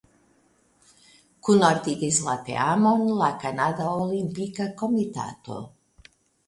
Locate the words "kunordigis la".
1.49-2.35